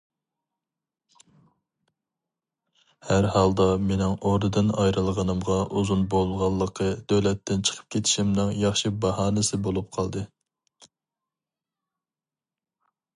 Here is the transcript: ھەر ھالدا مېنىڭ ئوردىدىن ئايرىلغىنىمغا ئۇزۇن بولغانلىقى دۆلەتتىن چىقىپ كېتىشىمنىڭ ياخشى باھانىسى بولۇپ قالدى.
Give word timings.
ھەر 3.09 3.27
ھالدا 3.35 3.67
مېنىڭ 3.89 4.15
ئوردىدىن 4.29 4.73
ئايرىلغىنىمغا 4.85 5.59
ئۇزۇن 5.81 6.03
بولغانلىقى 6.15 6.89
دۆلەتتىن 7.15 7.63
چىقىپ 7.69 7.95
كېتىشىمنىڭ 7.97 8.51
ياخشى 8.65 8.95
باھانىسى 9.07 9.61
بولۇپ 9.69 9.95
قالدى. 9.99 10.25